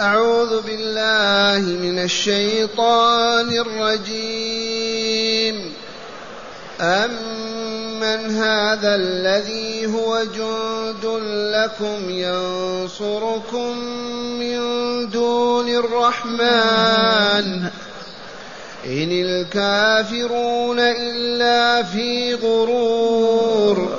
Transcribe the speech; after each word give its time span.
أعوذ 0.00 0.62
بالله 0.62 1.72
من 1.72 1.98
الشيطان 1.98 3.50
الرجيم. 3.58 4.94
أمن 6.80 8.36
هذا 8.36 8.94
الذي 8.94 9.86
هو 9.86 10.24
جند 10.24 11.04
لكم 11.54 12.10
ينصركم 12.10 13.78
من 14.38 14.60
دون 15.10 15.68
الرحمن. 15.68 17.46
إن 18.86 19.10
الكافرون 19.12 20.78
إلا 20.80 21.82
في 21.82 22.34
غرور. 22.34 23.98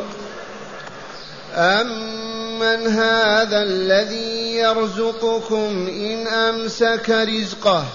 أمن 1.56 2.88
هذا 2.88 3.64
الذي 3.64 4.29
يرزقكم 4.60 5.88
إن 5.88 6.28
أمسك 6.28 7.10
رزقه. 7.10 7.86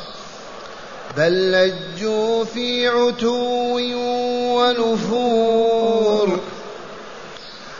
بل 1.16 1.52
لجوا 1.52 2.44
في 2.44 2.88
عتو 2.88 3.78
ونفور. 4.58 6.40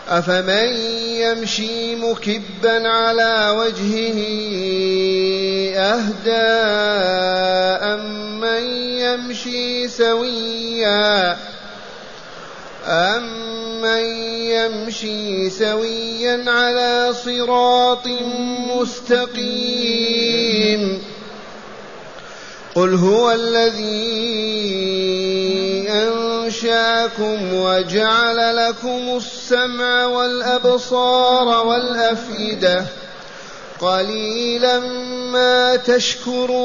أفمن 0.08 0.76
يمشي 1.16 1.96
مكبا 1.96 2.88
على 2.88 3.54
وجهه 3.58 4.18
أهدى 5.76 6.54
أمن 7.94 8.64
يمشي 8.98 9.88
سويا 9.88 11.36
أمن 12.86 14.04
يمشي 14.64 15.50
سويا 15.50 16.44
على 16.46 17.14
صراط 17.24 18.06
مستقيم. 18.76 21.02
قل 22.74 22.94
هو 22.94 23.32
الذي 23.32 24.24
أنشأكم 25.88 27.54
وجعل 27.54 28.56
لكم 28.56 29.16
السمع 29.16 30.06
والأبصار 30.06 31.66
والأفئدة. 31.66 32.84
قليلا 33.80 34.78
ما 35.30 35.76
تشكرون. 35.76 36.64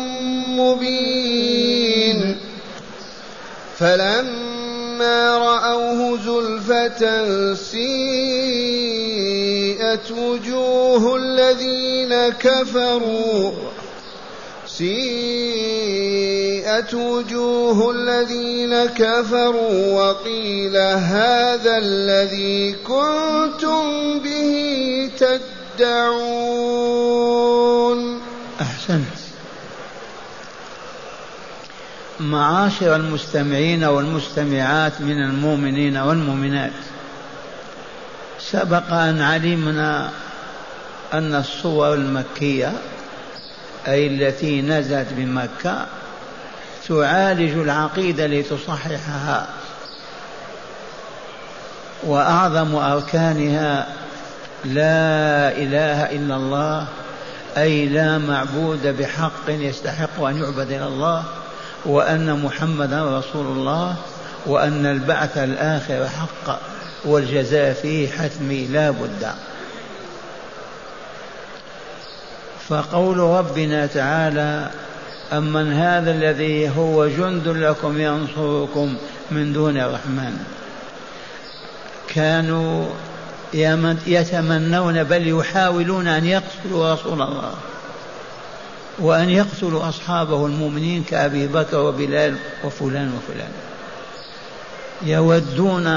فلما 3.81 5.37
رأوه 5.37 6.17
زلفة 6.17 7.01
سيئت 7.55 7.91
وجوه 10.11 11.15
الذين 11.15 12.29
كفروا. 12.29 13.51
سيئت 14.67 14.93
وجوه 16.93 17.91
الذين 17.91 18.85
كفروا 18.85 19.93
وقيل 19.93 20.77
هذا 20.77 21.77
الذي 21.77 22.75
كنتم 22.87 24.19
به 24.19 25.09
تدعون. 25.77 26.61
أحسنت. 28.61 29.20
معاشر 32.21 32.95
المستمعين 32.95 33.83
والمستمعات 33.83 35.01
من 35.01 35.23
المؤمنين 35.23 35.97
والمؤمنات. 35.97 36.71
سبق 38.39 38.93
أن 38.93 39.21
علمنا 39.21 40.09
أن 41.13 41.35
الصور 41.35 41.93
المكية 41.93 42.73
أي 43.87 44.07
التي 44.07 44.61
نزلت 44.61 45.07
بمكة 45.11 45.85
تعالج 46.87 47.57
العقيدة 47.57 48.27
لتصححها. 48.27 49.47
وأعظم 52.03 52.75
أركانها 52.75 53.87
لا 54.65 55.51
إله 55.57 56.03
إلا 56.03 56.35
الله 56.35 56.87
أي 57.57 57.85
لا 57.85 58.17
معبود 58.17 58.87
بحق 58.87 59.49
يستحق 59.49 60.23
أن 60.23 60.37
يعبد 60.37 60.71
إلى 60.71 60.87
الله. 60.87 61.23
وأن 61.85 62.39
محمدا 62.39 63.19
رسول 63.19 63.45
الله 63.45 63.95
وأن 64.45 64.85
البعث 64.85 65.37
الآخر 65.37 66.07
حق 66.07 66.59
والجزاء 67.05 67.73
فيه 67.73 68.09
حتمي 68.11 68.65
لا 68.65 68.91
بد. 68.91 69.31
فقول 72.69 73.17
ربنا 73.17 73.85
تعالى 73.85 74.69
أمن 75.33 75.73
هذا 75.73 76.11
الذي 76.11 76.69
هو 76.69 77.07
جند 77.07 77.47
لكم 77.47 78.01
ينصركم 78.01 78.97
من 79.31 79.53
دون 79.53 79.77
الرحمن. 79.77 80.37
كانوا 82.07 82.85
يتمنون 84.07 85.03
بل 85.03 85.27
يحاولون 85.27 86.07
أن 86.07 86.25
يقتلوا 86.25 86.93
رسول 86.93 87.21
الله. 87.21 87.53
وأن 88.99 89.29
يقتلوا 89.29 89.89
أصحابه 89.89 90.45
المؤمنين 90.45 91.03
كأبي 91.03 91.47
بكر 91.47 91.79
وبلال 91.79 92.35
وفلان 92.63 93.11
وفلان. 93.17 93.51
يودون 95.01 95.87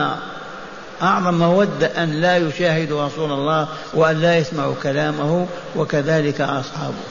أعظم 1.03 1.35
مودة 1.35 1.87
أن 2.03 2.11
لا 2.11 2.37
يشاهدوا 2.37 3.07
رسول 3.07 3.33
الله 3.33 3.69
وأن 3.95 4.21
لا 4.21 4.39
يسمعوا 4.39 4.75
كلامه 4.83 5.47
وكذلك 5.77 6.41
أصحابه. 6.41 7.05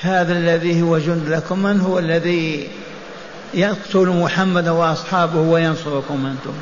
هذا 0.00 0.32
الذي 0.32 0.82
هو 0.82 0.98
جند 0.98 1.28
لكم 1.28 1.62
من 1.62 1.80
هو 1.80 1.98
الذي 1.98 2.68
يقتل 3.54 4.08
محمدا 4.08 4.70
وأصحابه 4.70 5.40
وينصركم 5.40 6.26
أنتم 6.26 6.54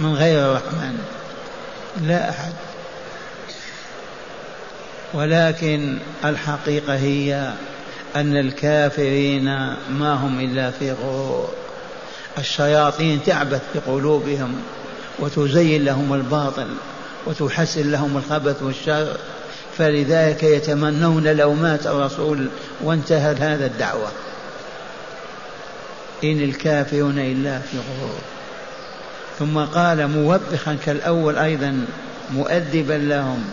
من 0.00 0.14
غير 0.14 0.50
الرحمن 0.50 0.98
لا 2.02 2.30
أحد. 2.30 2.52
ولكن 5.14 5.98
الحقيقة 6.24 6.94
هي 6.94 7.52
أن 8.16 8.36
الكافرين 8.36 9.44
ما 9.90 10.14
هم 10.14 10.40
إلا 10.40 10.70
في 10.70 10.92
غرور. 10.92 11.48
الشياطين 12.38 13.20
تعبث 13.26 13.60
في 13.72 13.78
قلوبهم 13.78 14.54
وتزين 15.18 15.84
لهم 15.84 16.14
الباطل 16.14 16.68
وتحسن 17.26 17.90
لهم 17.90 18.16
الخبث 18.16 18.62
والشر. 18.62 19.16
فلذلك 19.78 20.42
يتمنون 20.42 21.26
لو 21.28 21.54
مات 21.54 21.86
الرسول 21.86 22.48
وانتهت 22.80 23.40
هذا 23.40 23.66
الدعوة. 23.66 24.08
إن 26.24 26.40
الكافرون 26.40 27.18
إلا 27.18 27.58
في 27.58 27.76
غرور. 27.76 28.18
ثم 29.38 29.58
قال 29.58 30.08
موبخا 30.08 30.76
كالأول 30.86 31.38
أيضا 31.38 31.86
مؤدبا 32.30 32.92
لهم. 32.92 33.44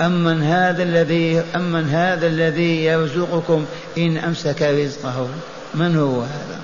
أمن 0.00 0.42
هذا 0.42 0.82
الذي 0.82 1.42
أمن 1.56 1.88
هذا 1.88 2.26
الذي 2.26 2.84
يرزقكم 2.84 3.66
إن 3.98 4.16
أمسك 4.16 4.62
رزقه. 4.62 5.28
من 5.74 5.96
هو 5.96 6.20
هذا؟ 6.20 6.60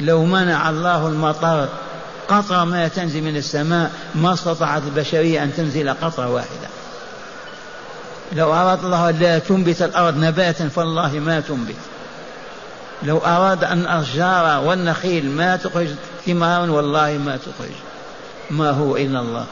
لو 0.00 0.24
منع 0.24 0.70
الله 0.70 1.08
المطر 1.08 1.68
قطرة 2.28 2.64
ما 2.64 2.88
تنزل 2.88 3.22
من 3.22 3.36
السماء 3.36 3.90
ما 4.14 4.32
استطاعت 4.32 4.82
البشرية 4.82 5.42
أن 5.42 5.52
تنزل 5.56 5.90
قطرة 5.90 6.28
واحدة. 6.28 6.68
لو 8.32 8.54
أراد 8.54 8.84
الله 8.84 9.10
لا 9.10 9.38
تنبت 9.38 9.82
الأرض 9.82 10.18
نباتا 10.18 10.68
فالله 10.68 11.18
ما 11.18 11.40
تنبت. 11.40 11.74
لو 13.02 13.18
أراد 13.18 13.64
أن 13.64 13.80
الأشجار 13.80 14.64
والنخيل 14.64 15.30
ما 15.30 15.56
تخرج 15.56 15.88
ثمارا 16.26 16.70
والله 16.70 17.18
ما 17.24 17.36
تخرج. 17.36 17.74
ما 18.50 18.70
هو 18.70 18.96
إلا 18.96 19.20
الله. 19.20 19.46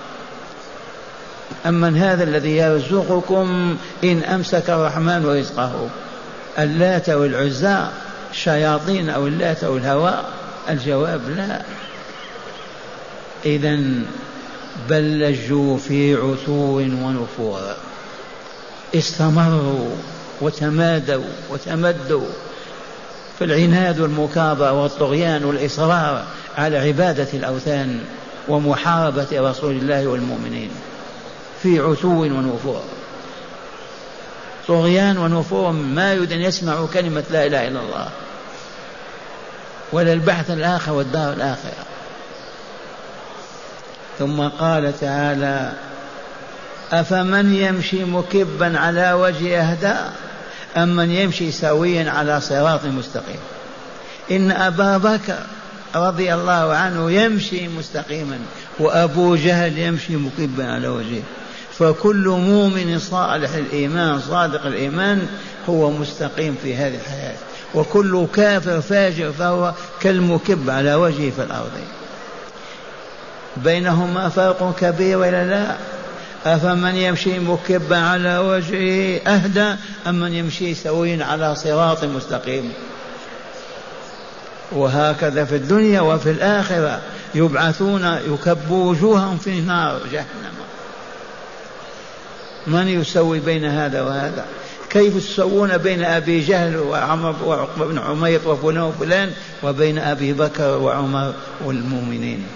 أمن 1.66 1.96
هذا 1.96 2.24
الذي 2.24 2.56
يرزقكم 2.56 3.76
إن 4.04 4.22
أمسك 4.22 4.70
الرحمن 4.70 5.26
رزقه. 5.26 5.88
اللات 6.58 7.10
والعزى 7.10 7.86
شياطين 8.32 9.10
أو 9.10 9.26
اللات 9.26 9.64
أو 9.64 9.76
الهواء 9.76 10.24
الجواب 10.70 11.20
لا. 11.36 11.62
إذا 13.46 13.78
بل 14.88 15.20
لجوا 15.20 15.78
في 15.78 16.14
عتو 16.14 16.78
ونفور. 16.78 17.60
استمروا 18.94 19.96
وتمادوا 20.40 21.24
وتمدوا 21.50 22.26
في 23.38 23.44
العناد 23.44 24.00
والمكابرة 24.00 24.72
والطغيان 24.72 25.44
والإصرار 25.44 26.24
على 26.58 26.78
عبادة 26.78 27.28
الأوثان 27.34 28.00
ومحاربة 28.48 29.26
رسول 29.32 29.76
الله 29.76 30.06
والمؤمنين. 30.06 30.70
في 31.62 31.78
عتو 31.78 32.22
ونفور. 32.22 32.82
طغيان 34.68 35.18
ونفور 35.18 35.72
ما 35.72 36.12
يريد 36.12 36.32
أن 36.32 36.40
يسمعوا 36.40 36.86
كلمة 36.86 37.24
لا 37.30 37.46
إله 37.46 37.68
إلا 37.68 37.80
الله. 37.80 38.08
ولا 39.92 40.12
البحث 40.12 40.50
الآخر 40.50 40.92
والدار 40.92 41.32
الآخرة. 41.32 41.84
ثم 44.18 44.48
قال 44.48 45.00
تعالى 45.00 45.72
أفمن 46.92 47.54
يمشي 47.54 48.04
مكبا 48.04 48.78
على 48.78 49.12
وجه 49.12 49.60
أهدى 49.60 49.94
أم 50.76 50.96
من 50.96 51.10
يمشي 51.10 51.50
سويا 51.50 52.10
على 52.10 52.40
صراط 52.40 52.84
مستقيم. 52.84 53.40
إن 54.30 54.50
أبا 54.50 54.96
بكر 54.96 55.38
رضي 55.94 56.34
الله 56.34 56.74
عنه 56.74 57.10
يمشي 57.10 57.68
مستقيما 57.68 58.38
وأبو 58.78 59.36
جهل 59.36 59.78
يمشي 59.78 60.16
مكبا 60.16 60.72
على 60.72 60.88
وجهه. 60.88 61.22
فكل 61.78 62.28
مؤمن 62.28 62.98
صالح 62.98 63.54
الإيمان 63.54 64.20
صادق 64.20 64.66
الإيمان 64.66 65.26
هو 65.68 65.90
مستقيم 65.90 66.56
في 66.62 66.74
هذه 66.76 66.94
الحياة. 66.94 67.36
وكل 67.74 68.26
كافر 68.34 68.80
فاجر 68.80 69.32
فهو 69.32 69.74
كالمكب 70.00 70.70
على 70.70 70.94
وجهه 70.94 71.30
في 71.30 71.42
الأرض. 71.42 71.70
بينهما 73.56 74.28
فرق 74.28 74.74
كبير 74.80 75.18
ولا 75.18 75.44
لا؟ 75.44 75.76
أفمن 76.46 76.94
يمشي 76.94 77.38
مكبا 77.38 77.96
على 77.96 78.38
وجهه 78.38 79.20
أهدى 79.26 79.74
أم 80.06 80.20
من 80.20 80.32
يمشي 80.32 80.74
سويا 80.74 81.24
على 81.24 81.54
صراط 81.56 82.04
مستقيم؟ 82.04 82.72
وهكذا 84.72 85.44
في 85.44 85.56
الدنيا 85.56 86.00
وفي 86.00 86.30
الآخرة 86.30 87.00
يبعثون 87.34 88.18
يكب 88.32 88.70
وجوههم 88.70 89.38
في 89.38 89.60
نار 89.60 90.00
جهنم. 90.12 90.58
من 92.68 92.88
يسوي 92.88 93.40
بين 93.40 93.64
هذا 93.64 94.02
وهذا؟ 94.02 94.44
كيف 94.90 95.16
تسوون 95.16 95.78
بين 95.78 96.04
أبي 96.04 96.40
جهل 96.40 96.76
وعمر 96.76 97.34
وعقبة 97.44 97.86
بن 97.86 97.98
عميط 97.98 98.46
وفلان 98.46 98.82
وفلان 98.82 99.32
وبين 99.62 99.98
أبي 99.98 100.32
بكر 100.32 100.78
وعمر 100.78 101.34
والمؤمنين؟ 101.64 102.46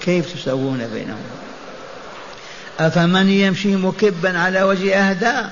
كيف 0.00 0.34
تسوون 0.34 0.86
بينهم؟ 0.94 1.22
أفمن 2.80 3.28
يمشي 3.28 3.76
مكبا 3.76 4.38
على 4.38 4.62
وجه 4.62 4.94
أهدى؟ 4.94 5.48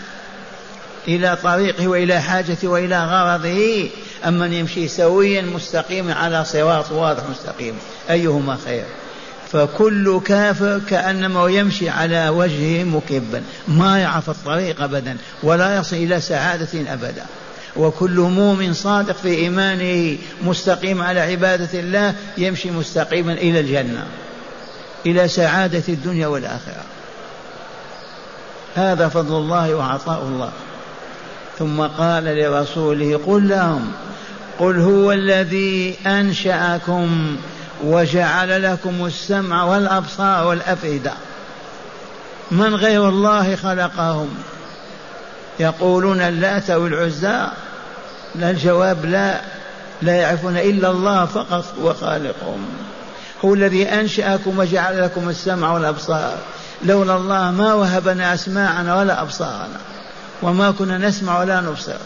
إلى 1.09 1.39
طريقه 1.43 1.89
وإلى 1.89 2.21
حاجته 2.21 2.69
وإلى 2.69 3.05
غرضه. 3.05 3.89
أم 4.29 4.39
من 4.39 4.53
يمشي 4.53 4.89
سويا 4.89 5.43
مستقيما 5.43 6.15
على 6.15 6.45
صراط 6.45 6.93
واضح 6.93 7.23
مستقيم. 7.31 7.75
أيهما 8.11 8.59
خير؟ 8.65 8.85
فكل 9.55 10.21
كافر 10.25 10.81
كأنما 10.91 11.49
يمشي 11.51 11.89
على 11.89 12.29
وجهه 12.29 12.85
مكبا 12.85 13.43
ما 13.69 13.99
يعرف 13.99 14.31
الطريق 14.31 14.83
أبدا 14.83 15.17
ولا 15.43 15.77
يصل 15.77 15.97
إلى 15.97 16.21
سعادة 16.21 16.93
أبدا. 16.93 17.25
وكل 17.77 18.21
مؤمن 18.21 18.75
صادق 18.75 19.17
في 19.17 19.29
إيمانه 19.29 20.19
مستقيم 20.43 21.03
على 21.03 21.21
عبادة 21.21 21.81
الله 21.81 22.15
يمشي 22.39 22.71
مستقيما 22.71 23.33
إلى 23.33 23.61
الجنة 23.61 24.07
إلى 25.07 25.29
سعادة 25.29 25.83
الدنيا 25.89 26.27
والآخرة. 26.27 26.85
هذا 28.75 29.09
فضل 29.09 29.37
الله 29.37 29.75
وعطاء 29.75 30.23
الله. 30.23 30.51
ثم 31.59 31.81
قال 31.81 32.25
لرسوله 32.25 33.21
قل 33.27 33.49
لهم 33.49 33.93
قل 34.59 34.81
هو 34.81 35.13
الذي 35.13 35.95
أنشأكم 36.07 37.37
وجعل 37.85 38.63
لكم 38.63 39.07
السمع 39.07 39.65
والأبصار 39.65 40.47
والأفئدة. 40.47 41.13
من 42.51 42.75
غير 42.75 43.09
الله 43.09 43.57
خلقهم. 43.57 44.35
يقولون 45.61 46.21
اللات 46.21 46.71
والعزى 46.71 47.47
لا 48.35 48.51
الجواب 48.51 49.05
لا. 49.05 49.41
لا 50.03 50.13
يعرفون 50.13 50.57
إلا 50.57 50.91
الله 50.91 51.27
فقط 51.27 51.65
هو 51.83 51.95
خالقهم 51.95 52.67
هو 53.45 53.55
الذي 53.55 53.89
أنشأكم 53.89 54.59
وجعل 54.59 55.03
لكم 55.03 55.29
السمع 55.29 55.73
والأبصار. 55.73 56.39
لولا 56.85 57.17
الله 57.17 57.51
ما 57.51 57.75
وهبنا 57.75 58.35
أسماعنا 58.35 58.97
ولا 58.97 59.23
أبصارنا. 59.23 59.81
وما 60.43 60.71
كنا 60.71 60.99
نسمع 60.99 61.41
ولا 61.41 61.61
نبصر. 61.61 61.97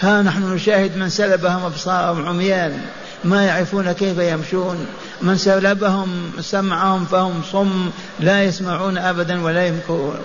ها 0.00 0.22
نحن 0.22 0.54
نشاهد 0.54 0.96
من 0.96 1.08
سلبهم 1.08 1.64
أبصارهم 1.64 2.26
عميان 2.26 2.80
ما 3.24 3.44
يعرفون 3.44 3.92
كيف 3.92 4.18
يمشون. 4.18 4.86
من 5.22 5.36
سلبهم 5.36 6.32
سمعهم 6.40 7.04
فهم 7.04 7.42
صم 7.52 7.90
لا 8.20 8.44
يسمعون 8.44 8.98
أبدا 8.98 9.42
ولا 9.44 9.66
يمكرون. 9.66 10.18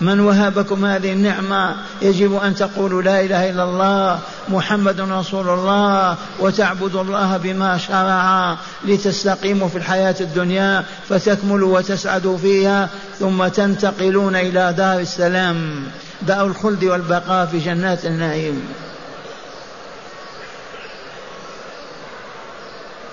من 0.00 0.20
وهبكم 0.20 0.84
هذه 0.84 1.12
النعمة 1.12 1.76
يجب 2.02 2.34
أن 2.34 2.54
تقولوا 2.54 3.02
لا 3.02 3.20
إله 3.20 3.50
إلا 3.50 3.64
الله 3.64 4.18
محمد 4.48 5.00
رسول 5.00 5.48
الله 5.48 6.16
وتعبدوا 6.40 7.02
الله 7.02 7.36
بما 7.36 7.78
شرع 7.78 8.56
لتستقيموا 8.84 9.68
في 9.68 9.78
الحياة 9.78 10.14
الدنيا 10.20 10.84
فتكملوا 11.08 11.78
وتسعدوا 11.78 12.38
فيها 12.38 12.88
ثم 13.18 13.46
تنتقلون 13.46 14.36
إلى 14.36 14.74
دار 14.76 15.00
السلام. 15.00 15.82
دار 16.22 16.46
الخلد 16.46 16.84
والبقاء 16.84 17.46
في 17.46 17.58
جنات 17.58 18.06
النعيم. 18.06 18.62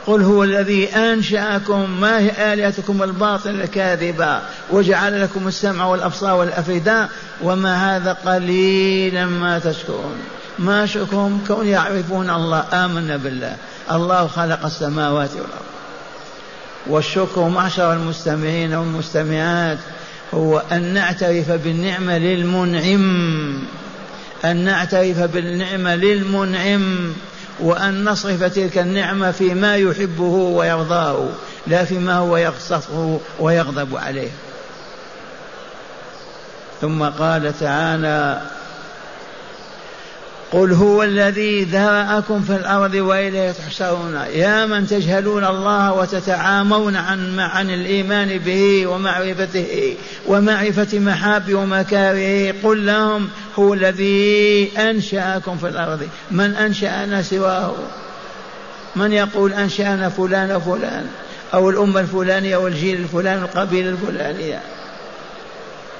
قل 0.08 0.22
هو 0.22 0.44
الذي 0.44 0.96
أنشأكم 0.96 2.02
ما 2.02 2.20
هي 2.20 2.54
آلهتكم 2.54 3.04
الباطل 3.04 3.50
الكاذبة؟ 3.50 4.40
وجعل 4.72 5.22
لكم 5.22 5.48
السمع 5.48 5.86
والأبصار 5.86 6.36
والأفئدة 6.36 7.10
وما 7.42 7.98
هذا 7.98 8.14
قليلا 8.14 9.26
ما 9.26 9.60
تشكرون. 9.60 10.16
ما 10.60 10.86
شكرهم 10.86 11.44
كون 11.48 11.68
يعرفون 11.68 12.30
الله. 12.30 12.66
آمنا 12.74 13.18
بالله. 13.18 13.56
الله 13.92 14.28
خلق 14.28 14.66
السماوات 14.66 15.30
والأرض. 15.32 15.74
والشكر 16.88 17.50
معشر 17.50 17.94
المستمعين 17.94 18.74
والمستمعات 18.74 19.78
هو 20.34 20.64
أن 20.72 20.94
نعترف 20.94 21.52
بالنعمة 21.52 22.18
للمنعم. 22.18 23.64
أن 24.46 24.58
نعترف 24.58 25.20
بالنعمة 25.20 25.96
للمنعم. 25.96 27.14
وأن 27.64 28.04
نصرف 28.04 28.44
تلك 28.44 28.78
النعمة 28.78 29.32
فيما 29.32 29.76
يحبه 29.76 30.24
ويرضاه 30.34 31.30
لا 31.68 31.86
فيما 31.86 32.18
هو 32.18 32.38
يغصصه 32.38 33.20
ويغضب 33.40 33.98
عليه. 33.98 34.30
ثم 36.82 37.04
قال 37.04 37.60
تعالى 37.60 38.42
قل 40.54 40.74
هو 40.74 41.04
الذي 41.04 41.64
ذرأكم 41.64 42.42
في 42.42 42.56
الأرض 42.56 42.94
وإليه 42.94 43.52
تحشرون. 43.52 44.14
يا 44.34 44.66
من 44.66 44.88
تجهلون 44.88 45.46
الله 45.46 45.94
وتتعامون 45.94 46.96
عن 46.96 47.40
عن 47.40 47.70
الإيمان 47.70 48.38
به 48.38 48.88
ومعرفته 48.88 49.96
ومعرفة 50.28 51.00
محابه 51.00 51.56
ومكاره. 51.56 52.54
قل 52.64 52.86
لهم 52.86 53.30
هو 53.60 53.74
الذي 53.74 54.72
أنشأكم 54.78 55.58
في 55.58 55.68
الأرض. 55.68 56.08
من 56.32 56.56
أنشأنا 56.56 57.22
سواه؟ 57.22 57.76
من 58.96 59.14
يقول 59.14 59.54
أنشأنا 59.54 60.10
فلان 60.10 60.52
وفلان؟ 60.56 61.06
أو 61.54 61.70
الأمة 61.70 62.00
الفلانية 62.00 62.56
أو 62.56 62.68
الجيل 62.68 63.00
الفلاني 63.00 63.42
القبيلة 63.42 63.90
الفلانية؟ 63.90 64.62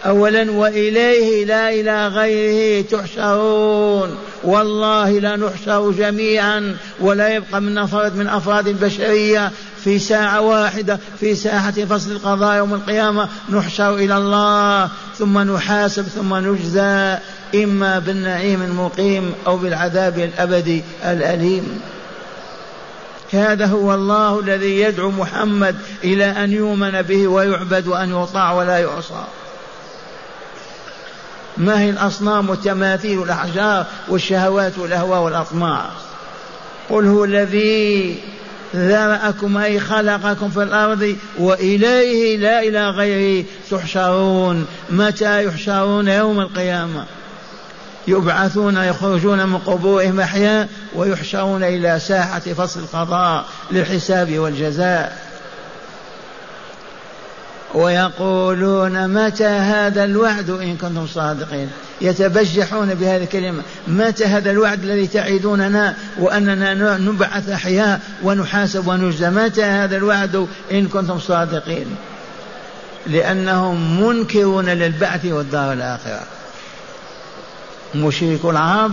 أولا 0.06 0.52
وإليه 0.52 1.46
لا 1.46 1.70
إلى 1.70 2.08
غيره 2.08 2.86
تحشرون. 2.92 4.18
والله 4.44 5.20
لا 5.20 5.36
نحشر 5.36 5.92
جميعا 5.92 6.76
ولا 7.00 7.36
يبقى 7.36 7.62
من 7.62 7.74
نفرد 7.74 8.16
من 8.16 8.28
أفراد 8.28 8.68
البشرية 8.68 9.52
في 9.84 10.00
ساعة 10.00 10.42
واحدة 10.42 11.00
في 11.20 11.36
ساحة 11.36 11.72
فصل 11.72 12.12
القضاء 12.12 12.58
يوم 12.58 12.74
القيامة 12.74 13.30
نحشر 13.50 13.96
إلى 13.96 14.18
الله 14.18 14.90
ثم 15.18 15.40
نحاسب 15.40 16.04
ثم 16.04 16.36
نجزى 16.36 17.18
إما 17.56 18.00
بالنعيم 18.00 18.62
المقيم 18.62 19.34
أو 19.48 19.58
بالعذاب 19.58 20.20
الأبدي 20.20 20.84
الأليم. 21.06 21.82
هذا 23.32 23.66
هو 23.66 23.94
الله 23.94 24.40
الذي 24.40 24.80
يدعو 24.80 25.12
محمد 25.12 25.76
إلى 26.04 26.26
أن 26.26 26.52
يؤمن 26.52 27.02
به 27.02 27.28
ويعبد 27.28 27.88
وأن 27.88 28.24
يطاع 28.24 28.54
ولا 28.54 28.78
يعصى. 28.78 29.24
ما 31.58 31.82
هي 31.82 31.90
الأصنام 31.90 32.50
والتماثيل 32.50 33.20
والأحجار 33.20 33.86
والشهوات 34.10 34.78
والأهواء 34.78 35.22
والأطماع. 35.22 35.86
قل 36.90 37.06
هو 37.06 37.24
الذي 37.24 38.18
ذرأكم 38.76 39.58
أي 39.58 39.80
خلقكم 39.80 40.50
في 40.50 40.64
الأرض 40.64 41.16
وإليه 41.40 42.38
لا 42.38 42.60
إلى 42.60 42.90
غيره 42.90 43.46
تحشرون. 43.72 44.66
متى 44.90 45.46
يحشرون؟ 45.46 46.08
يوم 46.08 46.40
القيامة. 46.40 47.06
يبعثون 48.08 48.78
يخرجون 48.78 49.48
من 49.48 49.58
قبورهم 49.58 50.20
أحياء 50.20 50.70
ويحشرون 50.96 51.64
إلى 51.64 52.00
ساحة 52.00 52.40
فصل 52.40 52.80
القضاء 52.80 53.46
للحساب 53.72 54.40
والجزاء. 54.40 55.23
ويقولون 57.74 59.08
متى 59.08 59.46
هذا 59.46 60.04
الوعد 60.04 60.50
إن 60.50 60.78
كنتم 60.78 61.08
صادقين. 61.08 61.70
يتبجحون 62.02 62.94
بهذه 62.94 63.24
الكلمة. 63.24 63.64
متى 63.88 64.26
هذا 64.26 64.52
الوعد 64.52 64.84
الذي 64.84 65.08
تعيدوننا 65.08 65.96
وأننا 66.20 66.98
نبعث 66.98 67.50
أحياء 67.50 68.00
ونحاسب 68.24 68.88
ونجزى؟ 68.88 69.30
متى 69.30 69.64
هذا 69.64 69.98
الوعد 69.98 70.48
إن 70.72 70.88
كنتم 70.88 71.20
صادقين؟ 71.20 71.96
لأنهم 73.08 74.04
منكرون 74.04 74.70
للبعث 74.70 75.26
والدار 75.26 75.74
الآخرة. 75.74 76.24
مشرك 77.96 78.46
العرب 78.46 78.92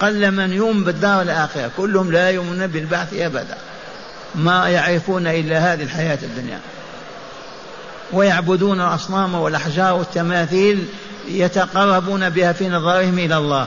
قل 0.00 0.30
من 0.30 0.52
يؤمن 0.52 0.84
بالدار 0.84 1.22
الآخرة. 1.22 1.70
كلهم 1.76 2.12
لا 2.12 2.30
يؤمنون 2.30 2.66
بالبعث 2.66 3.14
أبدا. 3.14 3.56
ما 4.34 4.68
يعرفون 4.68 5.26
إلا 5.26 5.58
هذه 5.58 5.82
الحياة 5.82 6.18
الدنيا. 6.22 6.58
ويعبدون 8.12 8.80
الأصنام 8.80 9.34
والأحجار 9.34 9.94
والتماثيل 9.94 10.86
يتقربون 11.28 12.30
بها 12.30 12.52
في 12.52 12.68
نظرهم 12.68 13.18
إلى 13.18 13.36
الله. 13.36 13.66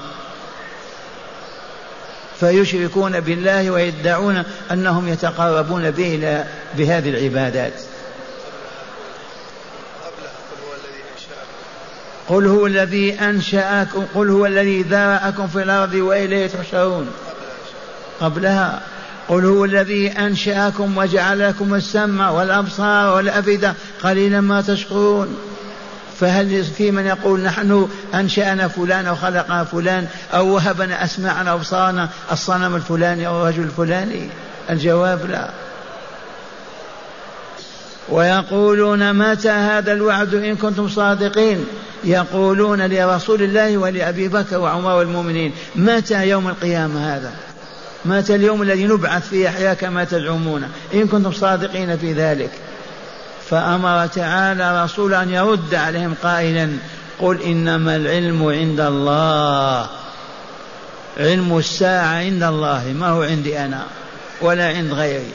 فيشركون 2.39 3.19
بالله 3.19 3.71
ويدعون 3.71 4.43
أنهم 4.71 5.07
يتقربون 5.07 5.91
به 5.91 6.43
بهذه 6.77 7.09
العبادات. 7.09 7.73
قل 12.27 12.47
هو 12.47 12.67
الذي 12.67 13.19
أنشأكم 13.19 14.05
قل 14.15 14.29
هو 14.29 14.45
الذي 14.45 14.81
ذرأكم 14.81 15.47
في 15.47 15.63
الأرض 15.63 15.93
وإليه 15.93 16.47
تحشرون. 16.47 17.11
قبلها. 18.21 18.81
قل 19.31 19.45
هو 19.45 19.65
الذي 19.65 20.07
أنشأكم 20.07 20.97
وجعل 20.97 21.49
لكم 21.49 21.75
السمع 21.75 22.29
والأبصار 22.29 23.15
والأفئدة. 23.15 23.73
قليلا 24.03 24.41
ما 24.41 24.61
تشكرون. 24.61 25.37
فهل 26.19 26.63
في 26.63 26.91
من 26.91 27.05
يقول 27.05 27.39
نحن 27.39 27.89
أنشأنا 28.13 28.67
فلان 28.67 29.05
أو 29.05 29.15
خلقنا 29.15 29.63
فلان 29.63 30.07
أو 30.33 30.47
وهبنا 30.47 31.03
أسماعنا 31.03 31.53
وأبصارنا؟ 31.53 32.09
الصنم 32.31 32.75
الفلاني 32.75 33.27
أو 33.27 33.41
الرجل 33.41 33.63
الفلاني؟ 33.63 34.29
الجواب 34.69 35.29
لا. 35.29 35.49
ويقولون 38.09 39.13
متى 39.13 39.49
هذا 39.49 39.93
الوعد 39.93 40.33
إن 40.33 40.55
كنتم 40.55 40.89
صادقين؟ 40.89 41.65
يقولون 42.03 42.81
لرسول 42.81 43.41
الله 43.41 43.77
ولأبي 43.77 44.27
بكر 44.27 44.57
وعمر 44.59 44.95
والمؤمنين. 44.95 45.53
متى 45.75 46.29
يوم 46.29 46.47
القيامة 46.47 47.15
هذا؟ 47.15 47.50
متى 48.05 48.35
اليوم 48.35 48.61
الذي 48.61 48.85
نبعث 48.85 49.29
فيه 49.29 49.49
أحياء 49.49 49.73
كما 49.73 50.03
تزعمون. 50.03 50.63
إن 50.93 51.07
كنتم 51.07 51.31
صادقين 51.31 51.97
في 51.97 52.13
ذلك. 52.13 52.51
فأمر 53.49 54.07
تعالى 54.07 54.83
رسول 54.83 55.13
أن 55.13 55.29
يرد 55.29 55.75
عليهم 55.75 56.13
قائلا 56.23 56.69
قل 57.19 57.41
إنما 57.41 57.95
العلم 57.95 58.43
عند 58.43 58.79
الله. 58.79 59.87
علم 61.17 61.57
الساعة 61.57 62.15
عند 62.15 62.43
الله 62.43 62.93
ما 62.99 63.07
هو 63.07 63.21
عندي 63.21 63.59
أنا 63.59 63.83
ولا 64.41 64.67
عند 64.67 64.93
غيري. 64.93 65.31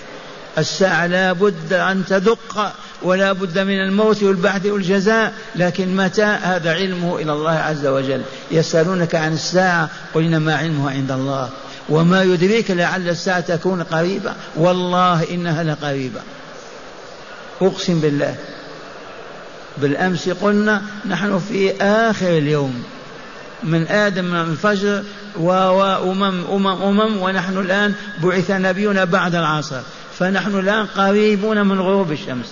الساعة 0.59 1.07
لا 1.07 1.33
بد 1.33 1.73
أن 1.73 2.05
تدق 2.09 2.73
ولا 3.03 3.33
بد 3.33 3.59
من 3.59 3.81
الموت 3.81 4.23
والبعث 4.23 4.67
والجزاء 4.67 5.33
لكن 5.57 5.97
متى؟ 5.97 6.25
هذا 6.25 6.75
علمه 6.75 7.17
إلى 7.17 7.33
الله 7.33 7.53
عز 7.53 7.87
وجل. 7.87 8.23
يسألونك 8.51 9.15
عن 9.15 9.33
الساعة 9.33 9.89
قل 10.15 10.25
إنما 10.25 10.57
علمها 10.57 10.91
عند 10.91 11.11
الله. 11.11 11.51
وما 11.89 12.23
يدريك 12.23 12.71
لعل 12.71 13.09
الساعة 13.09 13.41
تكون 13.41 13.83
قريبة. 13.83 14.33
والله 14.57 15.31
إنها 15.31 15.65
لقريبة. 15.65 16.21
أقسم 17.63 18.01
بالله. 18.01 18.35
بالأمس 19.79 20.29
قلنا 20.29 20.83
نحن 21.09 21.39
في 21.39 21.83
آخر 21.83 22.39
اليوم. 22.39 22.85
من 23.63 23.87
آدم 23.87 24.25
من 24.25 24.41
الفجر 24.41 25.03
وأمم 25.37 26.45
أمم 26.53 26.67
أمم 26.67 27.17
ونحن 27.23 27.59
الآن 27.59 27.95
بعث 28.23 28.51
نبينا 28.51 29.05
بعد 29.05 29.35
العصر. 29.35 29.81
فنحن 30.19 30.59
الآن 30.59 30.87
قريبون 30.87 31.67
من 31.67 31.81
غروب 31.81 32.13
الشمس. 32.13 32.47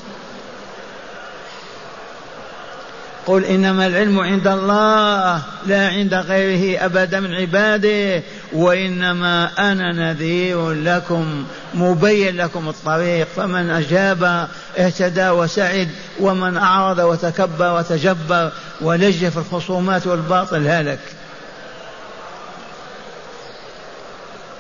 قل 3.26 3.45
إنما 3.45 3.87
العلم 3.87 4.21
عند 4.21 4.47
الله 4.47 5.43
لا 5.66 5.88
عند 5.88 6.14
غيره 6.14 6.85
أبدا 6.85 7.21
من 7.21 7.35
عباده 7.35 8.23
وإنما 8.52 9.50
أنا 9.59 9.93
نذير 9.93 10.73
لكم 10.73 11.45
مبين 11.75 12.37
لكم 12.37 12.69
الطريق 12.69 13.26
فمن 13.37 13.71
أجاب 13.71 14.49
اهتدى 14.78 15.28
وسعد 15.28 15.88
ومن 16.21 16.57
أعرض 16.57 16.99
وتكبر 16.99 17.76
وتجبر 17.76 18.52
ولج 18.81 19.28
في 19.28 19.37
الخصومات 19.37 20.07
والباطل 20.07 20.66
هلك. 20.69 21.00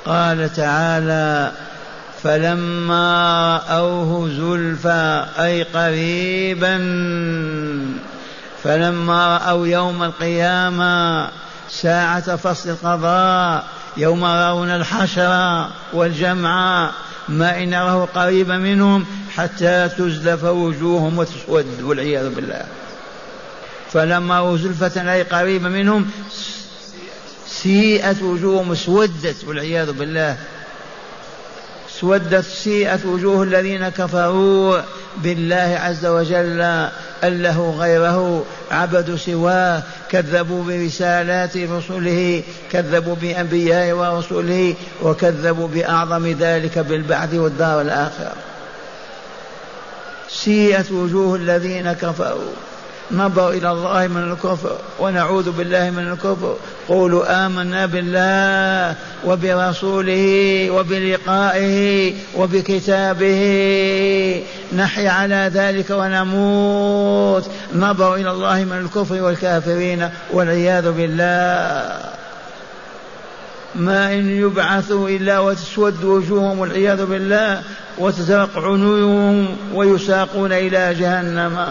قال 0.06 0.52
تعالى 0.52 1.52
فلما 2.22 3.60
رأوه 3.68 4.28
زلفى 4.28 5.26
أي 5.38 5.62
قريبا 5.62 6.76
فلما 8.64 9.38
رأوا 9.38 9.66
يوم 9.66 10.02
القيامة 10.02 11.28
ساعة 11.70 12.36
فصل 12.36 12.70
القضاء 12.70 13.64
يوم 13.96 14.24
يرون 14.24 14.70
الحشر 14.70 15.66
والجمع 15.92 16.90
ما 17.28 17.62
إن 17.62 17.72
يراه 17.72 18.08
قريبا 18.14 18.56
منهم 18.56 19.06
حتى 19.36 19.88
تزلف 19.88 20.44
وجوههم 20.44 21.18
وتسود 21.18 21.82
والعياذ 21.82 22.34
بالله. 22.34 22.64
فلما 23.92 24.38
رأوا 24.38 24.56
زلفة 24.56 25.12
أي 25.12 25.22
قريبا 25.22 25.68
منهم 25.68 26.10
سيئت 27.48 28.22
وجوههم 28.22 28.72
اسودت 28.72 29.44
والعياذ 29.46 29.92
بالله. 29.92 30.36
اسودت 31.90 32.44
سيئت 32.44 33.06
وجوه 33.06 33.42
الذين 33.42 33.88
كفروا 33.88 34.80
بالله 35.16 35.78
عز 35.82 36.06
وجل. 36.06 36.88
أن 37.26 37.42
له 37.42 37.74
غيره 37.78 38.44
عبدوا 38.70 39.16
سواه 39.16 39.82
كذبوا 40.10 40.64
برسالات 40.64 41.56
رسله 41.56 42.42
كذبوا 42.72 43.14
بأنبياء 43.14 43.92
ورسله 43.92 44.74
وكذبوا 45.02 45.68
بأعظم 45.68 46.26
ذلك 46.26 46.78
بالبعث 46.78 47.34
والدار 47.34 47.80
الآخرة. 47.80 48.32
سيئت 50.28 50.92
وجوه 50.92 51.36
الذين 51.36 51.92
كفروا. 51.92 52.52
نظروا 53.10 53.50
إلى 53.50 53.70
الله 53.70 54.06
من 54.06 54.32
الكفر 54.32 54.76
ونعوذ 55.00 55.50
بالله 55.50 55.90
من 55.90 56.12
الكفر. 56.12 56.56
قولوا 56.88 57.46
آمنا 57.46 57.86
بالله 57.86 58.96
وبرسوله 59.26 60.70
وبلقائه 60.70 62.14
وبكتابه. 62.36 63.42
نحيا 64.76 65.10
على 65.10 65.50
ذلك 65.54 65.90
ونموت. 65.90 67.50
نظروا 67.74 68.16
إلى 68.16 68.30
الله 68.30 68.64
من 68.64 68.78
الكفر 68.78 69.22
والكافرين 69.22 70.08
والعياذ 70.32 70.92
بالله. 70.92 72.00
ما 73.74 74.12
إن 74.12 74.30
يبعثوا 74.30 75.08
إلا 75.08 75.38
وتسود 75.38 76.04
وجوههم 76.04 76.58
والعياذ 76.58 77.06
بالله 77.06 77.62
وتزرق 77.98 78.50
عنوهم 78.56 79.56
ويساقون 79.74 80.52
إلى 80.52 80.94
جهنم. 80.94 81.66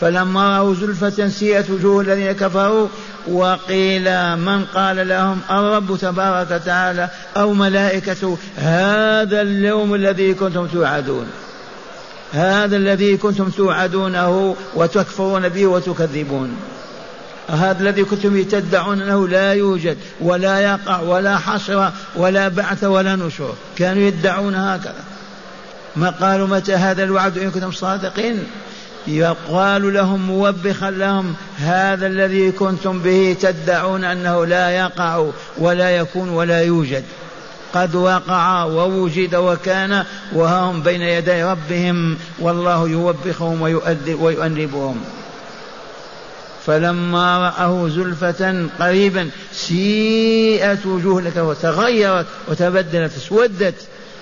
فلما 0.00 0.58
رأوا 0.58 0.74
زلفة 0.74 1.28
سيئت 1.28 1.70
وجوه 1.70 2.02
الذين 2.02 2.32
كفروا 2.32 2.88
وقيل 3.28 4.36
من 4.36 4.64
قال 4.64 5.08
لهم 5.08 5.40
الرب 5.50 5.96
تبارك 5.96 6.50
وتعالى 6.50 7.08
أو 7.36 7.52
ملائكته 7.52 8.38
هذا 8.56 9.42
اليوم 9.42 9.94
الذي 9.94 10.34
كنتم 10.34 10.66
توعدون. 10.66 11.26
هذا 12.32 12.76
الذي 12.76 13.16
كنتم 13.16 13.48
توعدونه 13.50 14.56
وتكفرون 14.74 15.48
به 15.48 15.66
وتكذبون. 15.66 16.56
هذا 17.48 17.82
الذي 17.82 18.04
كنتم 18.04 18.42
تدعون 18.42 19.02
انه 19.02 19.28
لا 19.28 19.52
يوجد 19.52 19.96
ولا 20.20 20.60
يقع 20.60 21.00
ولا 21.00 21.38
حشر 21.38 21.92
ولا 22.16 22.48
بعث 22.48 22.84
ولا 22.84 23.16
نشور. 23.16 23.54
كانوا 23.76 24.02
يدعون 24.02 24.54
هكذا. 24.54 25.04
ما 25.96 26.10
قالوا 26.10 26.46
متى 26.46 26.74
هذا 26.74 27.04
الوعد 27.04 27.38
إن 27.38 27.50
كنتم 27.50 27.72
صادقين؟ 27.72 28.46
يقال 29.08 29.94
لهم 29.94 30.20
موبخا 30.26 30.90
لهم 30.90 31.34
هذا 31.58 32.06
الذي 32.06 32.52
كنتم 32.52 32.98
به 32.98 33.36
تدعون 33.40 34.04
أنه 34.04 34.46
لا 34.46 34.70
يقع 34.70 35.26
ولا 35.58 35.90
يكون 35.90 36.28
ولا 36.28 36.62
يوجد. 36.62 37.04
قد 37.74 37.94
وقع 37.94 38.64
ووجد 38.64 39.34
وكان 39.34 40.04
وهم 40.32 40.82
بين 40.82 41.02
يدي 41.02 41.44
ربهم 41.44 42.16
والله 42.38 42.88
يوبخهم 42.88 43.62
ويؤنبهم. 44.20 45.04
فلما 46.66 47.38
رأه 47.38 47.88
زلفة 47.88 48.66
قريبا 48.80 49.30
سيئت 49.52 50.86
وجوه 50.86 51.22
لك 51.22 51.36
وتغيرت 51.36 52.26
وتبدلت 52.48 53.16
اسودت 53.16 53.74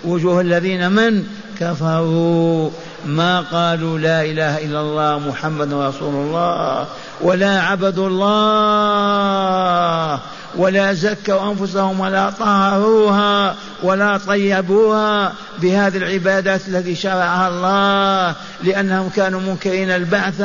وجوه 0.04 0.40
الذين 0.40 0.92
من 0.92 1.24
كفروا. 1.60 2.70
ما 3.06 3.40
قالوا 3.40 3.98
لا 3.98 4.22
إله 4.22 4.64
إلا 4.64 4.80
الله 4.80 5.18
محمد 5.18 5.72
رسول 5.72 6.14
الله 6.14 6.86
ولا 7.20 7.60
عبدوا 7.60 8.08
الله 8.08 9.56
ولا 10.56 10.92
زكوا 10.92 11.52
أنفسهم 11.52 12.00
ولا 12.00 12.30
طهروها 12.30 13.54
ولا 13.82 14.16
طيبوها 14.16 15.32
بهذه 15.58 15.96
العبادات 15.96 16.68
التي 16.68 16.94
شرعها 16.94 17.48
الله 17.48 18.34
لأنهم 18.64 19.08
كانوا 19.08 19.40
منكرين 19.40 19.90
البعث 19.90 20.40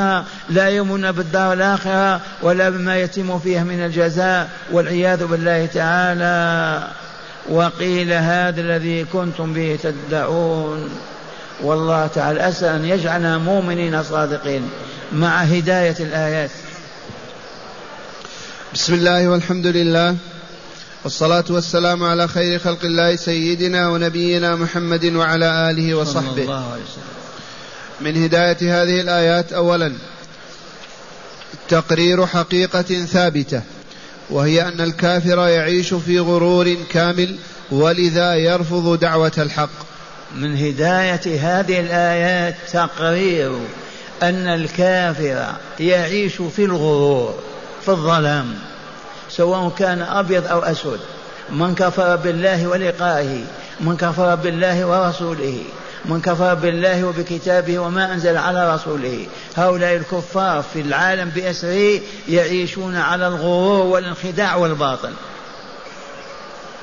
لا 0.49 0.69
يؤمنون 0.69 1.11
بالدار 1.11 1.53
الآخرة 1.53 2.19
ولا 2.41 2.69
بما 2.69 2.97
يتم 2.97 3.39
فيها 3.39 3.63
من 3.63 3.85
الجزاء 3.85 4.49
والعياذ 4.71 5.25
بالله 5.25 5.65
تعالى. 5.65 6.83
وقيل 7.49 8.13
هذا 8.13 8.61
الذي 8.61 9.05
كنتم 9.05 9.53
به 9.53 9.79
تدعون. 9.83 10.89
والله 11.63 12.07
تعالى 12.07 12.49
أسأل 12.49 12.75
أن 12.75 12.85
يجعلنا 12.85 13.37
مؤمنين 13.37 14.03
صادقين 14.03 14.69
مع 15.13 15.41
هداية 15.41 15.95
الآيات. 15.99 16.51
بسم 18.73 18.93
الله 18.93 19.27
والحمد 19.27 19.67
لله 19.67 20.15
والصلاة 21.03 21.43
والسلام 21.49 22.03
على 22.03 22.27
خير 22.27 22.59
خلق 22.59 22.85
الله 22.85 23.15
سيدنا 23.15 23.89
ونبينا 23.89 24.55
محمد 24.55 25.05
وعلى 25.05 25.69
آله 25.71 25.95
وصحبه. 25.95 26.43
الله 26.43 26.71
عليه 26.71 26.83
وسلم. 26.83 27.03
من 28.01 28.23
هداية 28.23 28.83
هذه 28.83 29.01
الآيات 29.01 29.53
أولا 29.53 29.93
تقرير 31.69 32.27
حقيقة 32.27 33.05
ثابتة. 33.05 33.61
وهي 34.31 34.61
أن 34.61 34.81
الكافر 34.81 35.47
يعيش 35.47 35.93
في 35.93 36.19
غرور 36.19 36.77
كامل 36.89 37.35
ولذا 37.71 38.35
يرفض 38.35 38.99
دعوة 38.99 39.31
الحق. 39.37 39.69
من 40.35 40.57
هداية 40.57 41.21
هذه 41.41 41.79
الآيات 41.79 42.55
تقرير 42.73 43.59
أن 44.23 44.47
الكافر 44.47 45.45
يعيش 45.79 46.35
في 46.55 46.65
الغرور 46.65 47.35
في 47.81 47.89
الظلام 47.89 48.55
سواء 49.29 49.69
كان 49.69 50.01
أبيض 50.01 50.47
أو 50.47 50.59
أسود. 50.59 50.99
من 51.49 51.75
كفر 51.75 52.15
بالله 52.15 52.67
ولقائه 52.67 53.43
من 53.79 53.97
كفر 53.97 54.35
بالله 54.35 54.85
ورسوله 54.85 55.63
من 56.05 56.21
كفر 56.21 56.53
بالله 56.53 57.03
وبكتابه 57.03 57.79
وما 57.79 58.13
أنزل 58.13 58.37
على 58.37 58.73
رسوله. 58.73 59.27
هؤلاء 59.57 59.95
الكفار 59.95 60.63
في 60.73 60.81
العالم 60.81 61.29
بأسره 61.29 61.99
يعيشون 62.29 62.95
على 62.95 63.27
الغرور 63.27 63.85
والانخداع 63.85 64.55
والباطل. 64.55 65.11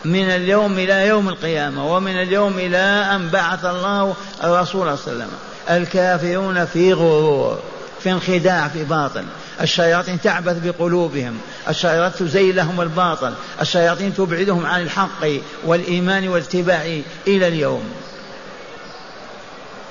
من 0.05 0.31
اليوم 0.31 0.79
إلى 0.79 1.07
يوم 1.07 1.29
القيامة 1.29 1.95
ومن 1.95 2.23
اليوم 2.23 2.59
إلى 2.59 2.77
أن 3.15 3.29
بعث 3.29 3.65
الله 3.65 4.15
الرسول 4.45 4.99
صلى 4.99 5.13
الله 5.13 5.25
عليه 5.25 5.25
وسلم. 5.25 5.31
الكافرون 5.71 6.65
في 6.65 6.93
غرور 6.93 7.59
في 8.01 8.11
انخداع 8.11 8.69
في 8.69 8.85
باطل. 8.85 9.25
الشياطين 9.61 10.21
تعبث 10.21 10.57
بقلوبهم. 10.65 11.39
الشياطين 11.69 12.29
تزين 12.29 12.57
لهم 12.57 12.81
الباطل. 12.81 13.33
الشياطين 13.61 14.15
تبعدهم 14.15 14.67
عن 14.67 14.83
الحق 14.83 15.27
والإيمان 15.65 16.29
والاتباع 16.29 17.01
إلى 17.27 17.49
اليوم. 17.49 17.83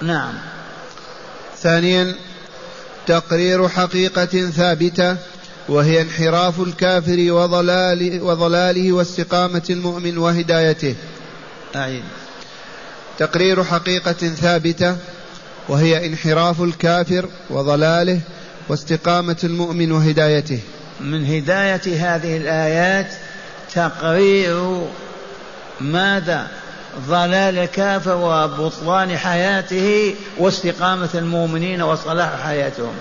نعم. 0.01 0.33
ثانيا 1.61 2.15
تقرير 3.07 3.69
حقيقة 3.69 4.49
ثابتة 4.49 5.17
وهي 5.69 6.01
انحراف 6.01 6.59
الكافر 6.59 7.31
وضلال 7.31 8.21
وضلاله 8.21 8.91
واستقامة 8.91 9.63
المؤمن 9.69 10.17
وهدايته. 10.17 10.95
أعيد 11.75 12.03
تقرير 13.17 13.63
حقيقة 13.63 14.11
ثابتة 14.13 14.97
وهي 15.69 16.05
انحراف 16.05 16.61
الكافر 16.61 17.29
وضلاله 17.49 18.19
واستقامة 18.69 19.37
المؤمن 19.43 19.91
وهدايته. 19.91 20.59
من 21.01 21.25
هداية 21.25 22.15
هذه 22.15 22.37
الآيات 22.37 23.13
تقرير 23.75 24.87
ماذا؟ 25.81 26.47
ضلال 27.07 27.57
الكافر 27.57 28.15
وبطلان 28.15 29.17
حياته 29.17 30.15
واستقامة 30.37 31.09
المؤمنين 31.15 31.81
وصلاح 31.81 32.43
حياتهم. 32.43 32.93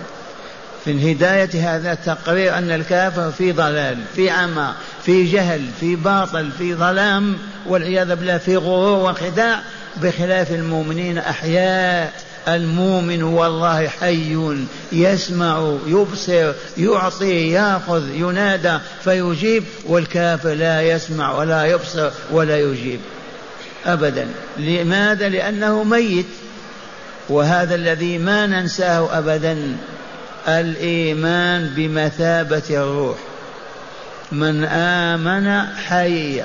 في 0.85 0.90
الهداية 0.90 1.77
هذا 1.77 1.92
التقرير 1.92 2.59
أن 2.59 2.70
الكافر 2.70 3.31
في 3.31 3.53
ضلال 3.53 3.99
في 4.16 4.31
عمى 4.31 4.72
في 5.03 5.25
جهل 5.25 5.62
في 5.81 5.96
باطل 5.96 6.51
في 6.59 6.75
ظلام 6.75 7.38
والعياذ 7.66 8.16
بالله 8.16 8.38
في 8.38 8.57
غرور 8.57 9.11
وخداع 9.11 9.61
بخلاف 9.96 10.51
المؤمنين 10.51 11.18
أحياء. 11.18 12.12
المؤمن 12.49 13.22
والله 13.22 13.88
حي 13.88 14.57
يسمع 14.92 15.77
يبصر 15.87 16.53
يعطي 16.79 17.51
يأخذ 17.51 18.09
ينادى 18.14 18.79
فيجيب 19.05 19.64
والكافر 19.87 20.49
لا 20.49 20.83
يسمع 20.83 21.38
ولا 21.38 21.64
يبصر 21.64 22.11
ولا 22.31 22.59
يجيب. 22.59 23.01
ابدا. 23.87 24.29
لماذا؟ 24.59 25.29
لأنه 25.29 25.85
ميت. 25.85 26.27
وهذا 27.29 27.75
الذي 27.75 28.18
ما 28.18 28.46
ننساه 28.46 29.18
ابدا 29.18 29.77
الإيمان 30.49 31.70
بمثابة 31.77 32.62
الروح. 32.70 33.16
من 34.33 34.64
آمن 34.64 35.66
حي 35.77 36.42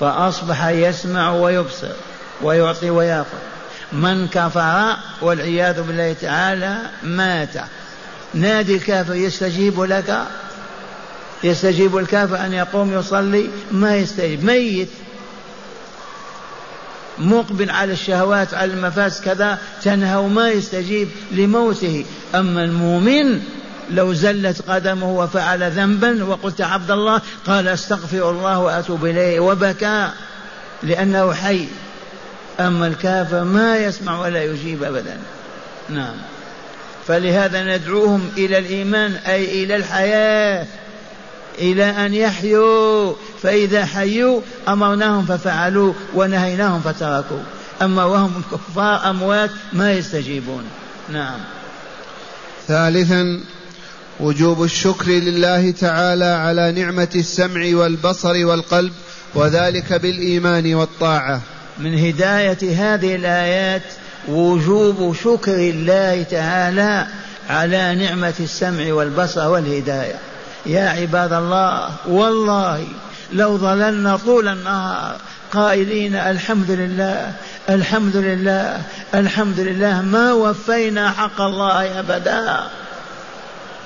فأصبح 0.00 0.66
يسمع 0.66 1.32
ويبصر 1.32 1.92
ويعطي 2.42 2.90
ويأخذ. 2.90 3.38
من 3.92 4.28
كفر 4.28 4.96
والعياذ 5.22 5.82
بالله 5.82 6.16
تعالى 6.20 6.76
مات. 7.02 7.54
نادي 8.34 8.74
الكافر 8.74 9.14
يستجيب 9.14 9.80
لك؟ 9.80 10.18
يستجيب 11.44 11.98
الكافر 11.98 12.36
أن 12.36 12.52
يقوم 12.52 12.98
يصلي؟ 12.98 13.48
ما 13.70 13.96
يستجيب. 13.96 14.44
ميت. 14.44 14.88
مقبل 17.22 17.70
على 17.70 17.92
الشهوات 17.92 18.54
على 18.54 18.72
المفاسد 18.72 19.24
كذا 19.24 19.58
تنهى 19.82 20.16
وما 20.16 20.50
يستجيب 20.50 21.08
لموته. 21.32 22.04
أما 22.34 22.64
المؤمن 22.64 23.40
لو 23.90 24.12
زلت 24.12 24.62
قدمه 24.68 25.12
وفعل 25.12 25.70
ذنبا 25.70 26.24
وقلت 26.24 26.60
عبد 26.60 26.90
الله 26.90 27.20
قال 27.46 27.68
أستغفر 27.68 28.30
الله 28.30 28.58
وأتوب 28.58 29.06
إليه 29.06 29.40
وبكى 29.40 30.08
لأنه 30.82 31.32
حي. 31.32 31.66
أما 32.60 32.86
الكافر 32.86 33.44
ما 33.44 33.78
يسمع 33.78 34.20
ولا 34.20 34.44
يجيب 34.44 34.82
ابدا. 34.82 35.18
نعم. 35.88 36.14
فلهذا 37.06 37.76
ندعوهم 37.76 38.30
إلى 38.36 38.58
الإيمان 38.58 39.12
أي 39.12 39.64
إلى 39.64 39.76
الحياة. 39.76 40.66
إلى 41.58 41.84
أن 41.84 42.14
يحيوا 42.14 43.12
فإذا 43.42 43.84
حيوا 43.84 44.40
أمرناهم 44.68 45.26
ففعلوا 45.26 45.92
ونهيناهم 46.14 46.80
فتركوا. 46.80 47.42
أما 47.82 48.04
وهم 48.04 48.42
كفار 48.52 49.10
أموات 49.10 49.50
ما 49.72 49.92
يستجيبون. 49.92 50.64
نعم. 51.12 51.38
ثالثا 52.68 53.40
وجوب 54.20 54.64
الشكر 54.64 55.10
لله 55.10 55.70
تعالى 55.70 56.24
على 56.24 56.72
نعمة 56.72 57.08
السمع 57.14 57.76
والبصر 57.76 58.46
والقلب 58.46 58.92
وذلك 59.34 59.92
بالإيمان 59.92 60.74
والطاعة. 60.74 61.40
من 61.78 61.98
هداية 61.98 62.58
هذه 62.76 63.14
الآيات 63.14 63.82
وجوب 64.28 65.14
شكر 65.24 65.54
الله 65.54 66.22
تعالى 66.22 67.06
على 67.50 67.94
نعمة 67.94 68.34
السمع 68.40 68.92
والبصر 68.92 69.48
والهداية. 69.48 70.31
يا 70.66 70.88
عباد 70.88 71.32
الله 71.32 71.90
والله 72.06 72.86
لو 73.32 73.58
ظللنا 73.58 74.16
طول 74.16 74.48
النهار 74.48 75.16
قائلين 75.52 76.14
الحمد 76.14 76.70
لله 76.70 77.32
الحمد 77.70 78.16
لله 78.16 78.82
الحمد 79.14 79.60
لله 79.60 80.02
ما 80.02 80.32
وفينا 80.32 81.10
حق 81.10 81.40
الله 81.40 82.00
أبدا. 82.00 82.60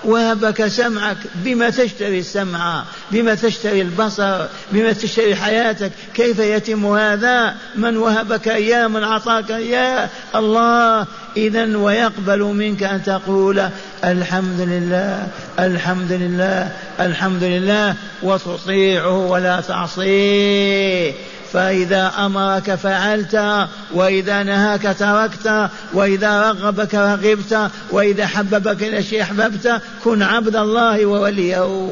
وهبك 0.04 0.66
سمعك 0.66 1.16
بما 1.34 1.70
تشتري 1.70 2.18
السمع 2.18 2.84
بما 3.10 3.34
تشتري 3.34 3.80
البصر 3.82 4.46
بما 4.72 4.92
تشتري 4.92 5.36
حياتك 5.36 5.92
كيف 6.14 6.38
يتم 6.38 6.86
هذا؟ 6.86 7.54
من 7.74 7.96
وهبك 7.96 8.48
إياه 8.48 8.86
من 8.86 9.02
اعطاك 9.02 9.50
إياه. 9.50 10.08
الله 10.34 11.06
اذا 11.36 11.76
ويقبل 11.76 12.40
منك 12.42 12.82
أن 12.82 13.02
تقول 13.02 13.68
الحمد 14.04 14.60
لله 14.60 15.28
الحمد 15.58 16.12
لله 16.12 16.72
الحمد 17.00 17.42
لله 17.42 17.94
وتطيعه 18.22 19.26
ولا 19.26 19.60
تعصيه. 19.60 21.12
فإذا 21.52 22.12
أمرك 22.18 22.74
فعلت 22.74 23.66
وإذا 23.94 24.42
نهاك 24.42 24.96
تركت 24.98 25.70
وإذا 25.92 26.42
رغبك 26.42 26.94
رغبت 26.94 27.70
وإذا 27.90 28.26
حببك 28.26 28.82
إلى 28.82 29.02
شيء 29.02 29.22
أحببت 29.22 29.82
كن 30.04 30.22
عبد 30.22 30.56
الله 30.56 31.06
ووليه. 31.06 31.90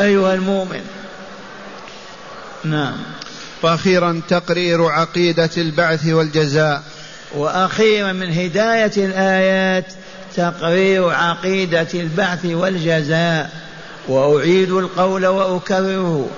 أيها 0.00 0.34
المؤمن. 0.34 0.80
نعم. 2.64 2.96
وأخيرا 3.62 4.20
تقرير 4.28 4.84
عقيدة 4.84 5.50
البعث 5.56 6.06
والجزاء. 6.06 6.82
وأخيرا 7.34 8.12
من 8.12 8.32
هداية 8.32 8.92
الآيات 8.96 9.84
تقرير 10.36 11.10
عقيدة 11.10 11.88
البعث 11.94 12.44
والجزاء. 12.44 13.50
وأعيد 14.08 14.70
القول 14.70 15.26
وأكرره 15.26 16.28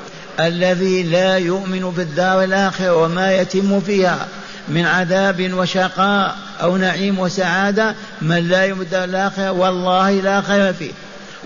الذي 0.40 1.02
لا 1.02 1.38
يؤمن 1.38 1.90
بالدار 1.96 2.44
الآخرة 2.44 2.94
وما 2.96 3.35
يتم 3.35 3.80
فيها 3.80 4.26
من 4.68 4.85
عذاب 4.85 5.52
وشقاء 5.54 6.37
أو 6.62 6.76
نعيم 6.76 7.18
وسعادة 7.18 7.94
من 8.22 8.48
لا 8.48 8.64
يؤمن 8.64 8.78
بالدار 8.80 9.04
الآخرة 9.04 9.50
والله 9.50 10.11
لا 10.11 10.40
خير 10.40 10.72
فيه. 10.72 10.92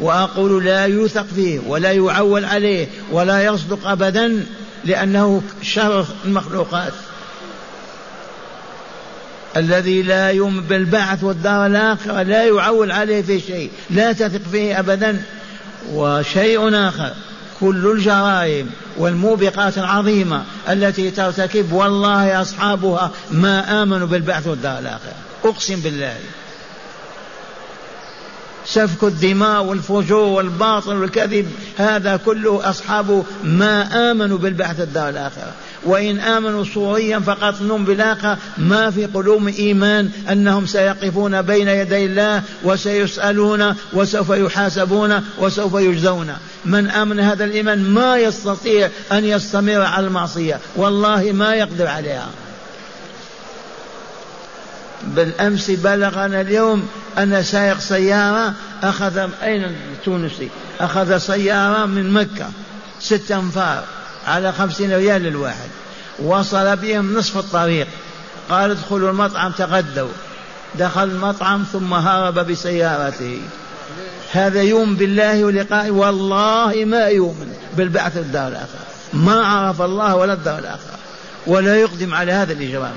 وأقول 0.01 0.65
لا 0.65 0.85
يوثق 0.87 1.27
فيه 1.35 1.61
ولا 1.67 1.93
يعول 1.93 2.45
عليه 2.45 2.87
ولا 3.13 3.45
يصدق 3.45 3.87
ابدا 3.87 4.47
لأنه 4.85 5.43
شر 5.63 6.07
المخلوقات. 6.25 6.93
الذي 9.59 10.03
لا 10.03 10.31
يؤمن 10.31 10.61
بالبعث 10.61 11.25
والدار 11.25 11.66
الآخرة 11.66 12.23
لا 12.23 12.44
يعول 12.44 12.92
عليه 12.92 13.23
في 13.23 13.40
شيء 13.40 13.71
لا 13.90 14.12
تثق 14.12 14.40
فيه 14.53 14.79
أبدا. 14.79 15.23
وشيء 15.92 16.88
آخر 16.88 17.12
كل 17.61 17.90
الجرائم 17.90 18.71
والموبقات 18.97 19.79
العظيمة 19.79 20.42
التي 20.68 21.11
ترتكب 21.11 21.73
والله 21.73 22.42
أصحابها 22.42 23.11
ما 23.31 23.83
آمنوا 23.83 24.07
بالبعث 24.07 24.47
والدار 24.47 24.79
الآخرة. 24.79 25.14
أقسم 25.44 25.81
بالله. 25.81 26.16
سفك 28.66 29.05
الدماء 29.05 29.64
والفجور 29.64 30.25
والباطل 30.25 30.97
والكذب 30.97 31.53
هذا 31.79 32.16
كله 32.16 32.71
أصحابه 32.71 33.25
ما 33.44 34.11
آمنوا 34.11 34.38
بالبعث 34.38 34.81
الدار 34.81 35.09
الآخرة. 35.09 35.53
وإن 35.85 36.19
آمنوا 36.21 36.64
صوريا 36.64 37.19
فقط 37.19 37.62
نم 37.62 37.85
بالآخرة 37.85 38.38
ما 38.59 38.91
في 38.91 39.07
قلوب 39.07 39.49
إيمان 39.49 40.11
أنهم 40.33 40.67
سيقفون 40.67 41.43
بين 41.43 41.69
يدي 41.69 42.05
الله 42.05 42.43
وسيسألون 42.64 43.75
وسوف 43.93 44.31
يحاسبون 44.31 45.25
وسوف 45.38 45.75
يجزون. 45.75 46.33
من 46.64 46.91
آمن 46.91 47.21
هذا 47.21 47.45
الإيمان 47.45 47.79
ما 47.79 48.17
يستطيع 48.17 48.91
أن 49.12 49.25
يستمر 49.25 49.81
على 49.81 50.07
المعصية. 50.07 50.61
والله 50.77 51.33
ما 51.33 51.55
يقدر 51.55 51.87
عليها. 51.87 52.29
بالأمس 55.03 55.71
بلغنا 55.71 56.41
اليوم 56.41 56.88
أن 57.19 57.43
سائق 57.43 57.79
سيارة 57.79 58.55
أخذ 58.83 59.19
أين 59.43 59.64
التونسي 59.64 60.49
أخذ 60.81 61.19
سيارة 61.19 61.87
من 61.87 62.12
مكة. 62.12 62.51
ست 63.01 63.33
أنفار. 63.33 63.85
على 64.27 64.53
خمسين 64.53 64.97
ريال 64.97 65.23
للواحد. 65.23 65.69
وصل 66.19 66.77
بهم 66.77 67.19
نصف 67.19 67.37
الطريق. 67.37 67.87
قال 68.51 68.71
ادخلوا 68.71 69.11
المطعم 69.11 69.53
تغدوا. 69.53 70.09
دخل 70.75 71.05
المطعم 71.05 71.65
ثم 71.73 71.95
هرب 71.95 72.39
بسيارته. 72.39 73.41
هذا 74.33 74.63
يؤمن 74.63 74.97
بالله 74.97 75.45
ولقائه 75.45 75.91
والله 75.91 76.85
ما 76.87 77.07
يؤمن 77.07 77.53
بالبعث 77.77 78.17
الدار 78.17 78.49
الآخرة. 78.49 78.87
ما 79.13 79.47
عرف 79.47 79.83
الله 79.83 80.17
ولا 80.17 80.33
الدار 80.33 80.59
الآخرة. 80.59 80.99
ولا 81.47 81.77
يقدم 81.77 82.15
على 82.15 82.33
هذا 82.33 82.53
الإجرام. 82.53 82.95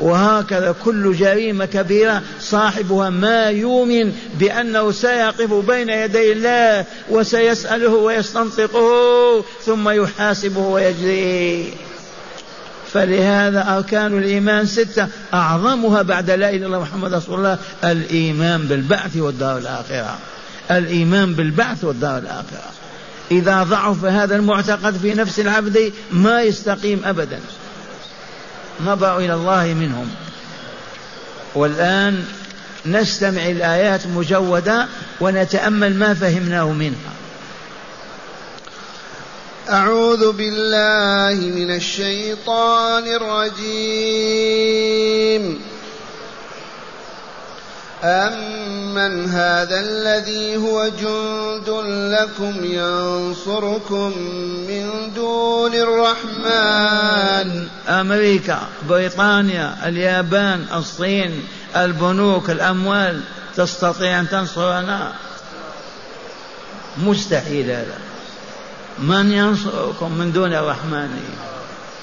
وهكذا 0.00 0.74
كل 0.84 1.14
جريمة 1.14 1.64
كبيرة 1.64 2.22
صاحبها 2.40 3.10
ما 3.10 3.44
يؤمن 3.50 4.12
بأنه 4.38 4.90
سيقف 4.90 5.52
بين 5.52 5.88
يدي 5.88 6.32
الله 6.32 6.84
وسيسأله 7.10 7.94
ويستنطقه 7.94 9.44
ثم 9.64 9.88
يحاسبه 9.88 10.60
ويجزيه. 10.60 11.64
فلهذا 12.92 13.76
أركان 13.76 14.18
الإيمان 14.18 14.66
ستة 14.66 15.08
أعظمها 15.34 16.02
بعد 16.02 16.30
لا 16.30 16.34
إله 16.34 16.56
إلا 16.56 16.66
الله 16.66 16.80
محمد 16.80 17.14
رسول 17.14 17.38
الله 17.38 17.58
الإيمان 17.84 18.62
بالبعث 18.66 19.16
والدار 19.16 19.58
الآخرة. 19.58 20.18
الإيمان 20.70 21.34
بالبعث 21.34 21.84
والدار 21.84 22.18
الآخرة. 22.18 22.70
إذا 23.30 23.62
ضعف 23.62 24.04
هذا 24.04 24.36
المعتقد 24.36 24.96
في 24.96 25.14
نفس 25.14 25.40
العبد 25.40 25.92
ما 26.12 26.42
يستقيم 26.42 27.02
أبدا. 27.04 27.40
نظروا 28.84 29.20
إلى 29.20 29.34
الله 29.34 29.64
منهم. 29.64 30.10
والآن 31.54 32.24
نستمع 32.86 33.46
الآيات 33.46 34.06
مجودة 34.06 34.86
ونتأمل 35.20 35.94
ما 35.94 36.14
فهمناه 36.14 36.72
منها. 36.72 37.12
أعوذ 39.70 40.32
بالله 40.32 41.34
من 41.46 41.70
الشيطان 41.74 43.04
الرجيم. 43.06 44.06
أمن 48.06 49.28
هذا 49.28 49.80
الذي 49.80 50.56
هو 50.56 50.88
جند 50.88 51.68
لكم 52.14 52.64
ينصركم 52.64 54.12
من 54.68 55.12
دون 55.14 55.74
الرحمن. 55.74 57.68
أمريكا 57.88 58.60
بريطانيا 58.88 59.88
اليابان 59.88 60.66
الصين 60.74 61.44
البنوك 61.76 62.50
الأموال 62.50 63.20
تستطيع 63.56 64.20
أن 64.20 64.28
تنصرنا 64.28 65.12
مستحيل 66.98 67.70
هذا. 67.70 67.98
من 68.98 69.32
ينصركم 69.32 70.12
من 70.18 70.32
دون 70.32 70.54
الرحمن؟ 70.54 71.20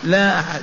لا 0.04 0.40
أحد. 0.40 0.62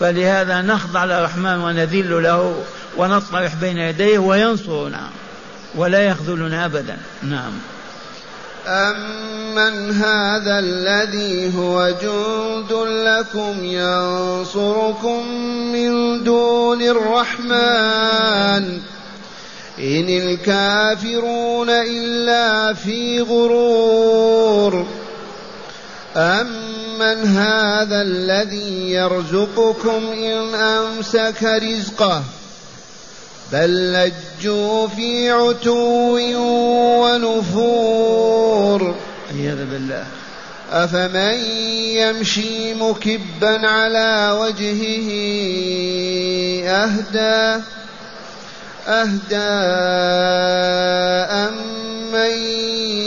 فلهذا 0.00 0.62
نخضع 0.62 1.04
للرحمن 1.04 1.58
ونذل 1.58 2.22
له 2.22 2.62
ونطرح 2.96 3.54
بين 3.54 3.78
يديه 3.78 4.18
وينصرنا 4.18 5.08
ولا 5.74 6.04
يخذلنا 6.04 6.64
أبدا. 6.64 6.96
نعم. 7.22 7.52
أمن 8.66 9.90
هذا 9.90 10.58
الذي 10.58 11.58
هو 11.58 11.94
جند 12.02 12.72
لكم 12.88 13.64
ينصركم 13.64 15.28
من 15.72 16.24
دون 16.24 16.82
الرحمن. 16.82 18.80
إن 19.78 20.08
الكافرون 20.08 21.70
إلا 21.70 22.74
في 22.74 23.20
غرور. 23.20 24.86
هذا 27.02 28.02
الذي 28.02 28.90
يرزقكم 28.90 30.12
إن 30.12 30.54
أمسك 30.54 31.42
رزقه؟ 31.42 32.22
بل 33.52 33.92
لجوا 33.92 34.88
في 34.88 35.30
عتو 35.30 36.18
ونفور. 37.02 38.94
عياذ 39.34 39.64
بالله. 39.70 40.06
أفمن 40.72 41.34
يمشي 41.96 42.74
مكبا 42.74 43.68
على 43.68 44.38
وجهه 44.40 45.10
أهدى؟ 46.66 47.62
أهدى 48.88 49.36
أمن 51.32 52.55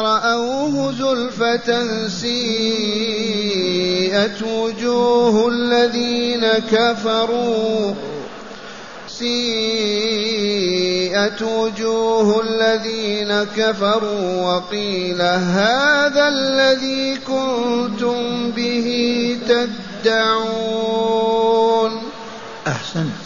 رأوه 0.00 0.92
زلفة 0.92 2.08
سيئت 2.08 3.62
وجوه 4.42 5.48
الذين 5.48 6.46
كفروا 6.46 7.94
سيئت 9.08 9.82
وجوه 11.42 12.42
الذين 12.42 13.44
كفروا 13.56 14.42
وقيل 14.42 15.22
هذا 15.22 16.28
الذي 16.28 17.16
كنتم 17.16 18.50
به 18.50 19.38
تدعون 20.02 20.92
أحسنت 22.66 23.21